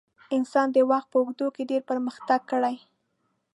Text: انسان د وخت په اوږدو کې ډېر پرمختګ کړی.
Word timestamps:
انسان 0.37 0.67
د 0.75 0.77
وخت 0.91 1.07
په 1.11 1.17
اوږدو 1.21 1.47
کې 1.55 1.63
ډېر 1.71 1.81
پرمختګ 1.89 2.41
کړی. 2.51 2.75